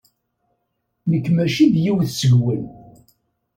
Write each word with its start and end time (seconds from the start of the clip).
Nekk 1.09 1.27
maci 1.35 1.65
d 1.73 1.75
yiwet 1.83 2.09
seg-wen. 2.19 2.61